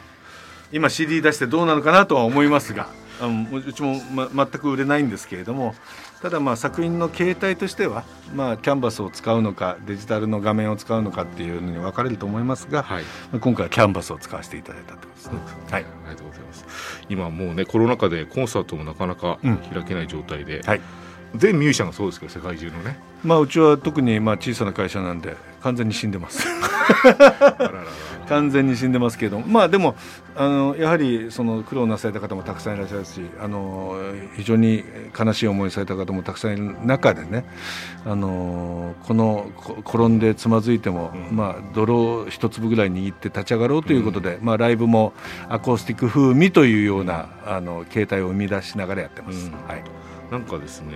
[0.72, 2.90] 今 CD 出してどうなのかなとは思いますが
[3.22, 5.76] あのうちも、ま、全く売れないんですけれども
[6.22, 8.04] ただまあ作品の形態としては、
[8.36, 13.04] まあ、キャンバスを使うのかデジタルの画面を使うのかっていうのに分かれると思いますが、はい、
[13.40, 15.40] 今回はキャンバスを使わせていただいたということですね。
[15.72, 16.66] はい、ありがとうございます。
[17.10, 19.40] 今もうねコロナ禍でコンサートもなかなか
[19.74, 20.82] 開けない状態で、うん、はい
[21.36, 23.00] 全ミュージシャンがそうですけど世界中のね。
[23.24, 26.48] まあうちは特にまあ小さな会社なんで完全に死んでます。
[28.30, 29.96] 完全に死んでますけれどもまあでも
[30.36, 34.00] あのやはりその苦労なされた方もたくさんいらっしゃるしあの
[34.36, 34.84] 非常に
[35.20, 37.44] 悲しい思いされた方もたくさんいる中でね
[38.06, 45.14] あのこの転んでつまずいても、うん、まあ泥一粒ぐらい握って立ち上がろうということで、うん、まあライブも
[45.50, 49.48] アコースティック風味というようなあの形態を生み出しながらやってます。
[49.48, 49.99] うん、はい
[50.32, 50.94] なんかですね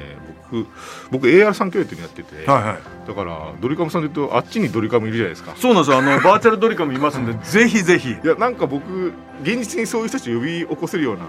[0.52, 0.68] 僕
[1.12, 5.56] 僕 AR 産教育っていうのやってて、はいはい、だからドリカムさんで言うとあっちにドリカムいるじゃないですか。
[5.58, 5.98] そうなんですよ。
[5.98, 8.12] あの バーチャルドリカムいますんでぜひぜひ。
[8.12, 9.08] いやなんか僕
[9.42, 11.26] 現実にそういう人たちを呼び起こせるような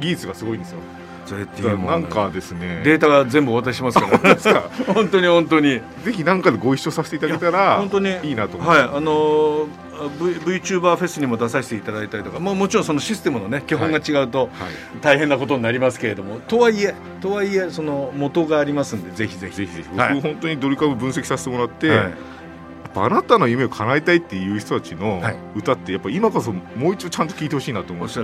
[0.00, 0.78] 技術がすごいんですよ、
[1.26, 2.82] それっていうもなんかですね。
[2.84, 4.62] データが全部お渡ししますから
[4.94, 5.80] 本当に本当に。
[6.04, 8.14] ぜひ何かでご一緒させていただけたら本当に。
[8.22, 9.84] いいなと思はいあのー
[10.18, 14.50] v VTuber フェスにも出させていただいたりとか、まあ、もちろんそのシステムのね基本が違うと
[15.00, 19.56] 大変なことになりますけれども、はいはい、とはいえとはいえその元がありますんでぜひぜひ。
[19.56, 19.88] ぜひぜひ。
[19.90, 22.14] 僕、はい、本当にドリカム分析させてもらって、はい、
[22.96, 25.22] あなたの夢を叶えたいっていう人たちの
[25.54, 28.14] 歌ってやっぱ今こそもう一度ちゃんと聞いてほしいなと思って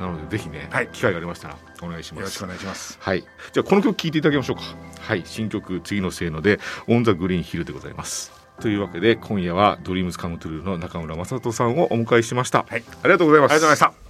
[0.00, 2.20] なのでぜひね、はい、機会がありましたらお願いします。
[2.20, 2.98] よろしくお願いします。
[3.00, 3.24] はい。
[3.52, 4.62] じゃあこの曲聴いていただきましょうか。
[5.00, 8.32] はい、新曲次のせいのでオンザグリーンヒルでございます。
[8.60, 12.64] というわけで今夜はドリームスカムトゥルーの中村雅人さんをお迎えしました。
[12.68, 13.52] はい、ありがとうございます。
[13.52, 14.06] ありがとうございました。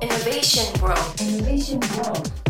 [0.00, 1.00] Innovation World.
[1.18, 2.45] Innovation World.